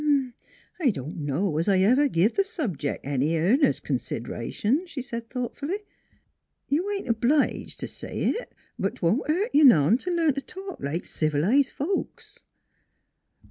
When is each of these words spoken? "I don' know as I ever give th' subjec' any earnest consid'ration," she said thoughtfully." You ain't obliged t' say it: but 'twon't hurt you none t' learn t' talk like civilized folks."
"I 0.81 0.89
don' 0.89 1.23
know 1.25 1.59
as 1.59 1.67
I 1.67 1.77
ever 1.81 2.07
give 2.07 2.33
th' 2.33 2.37
subjec' 2.43 3.01
any 3.03 3.37
earnest 3.37 3.83
consid'ration," 3.83 4.87
she 4.87 4.99
said 4.99 5.29
thoughtfully." 5.29 5.77
You 6.69 6.89
ain't 6.89 7.07
obliged 7.07 7.79
t' 7.81 7.85
say 7.85 8.17
it: 8.35 8.51
but 8.79 8.95
'twon't 8.95 9.27
hurt 9.29 9.53
you 9.53 9.63
none 9.63 9.99
t' 9.99 10.09
learn 10.09 10.33
t' 10.33 10.41
talk 10.41 10.81
like 10.81 11.05
civilized 11.05 11.73
folks." 11.73 12.39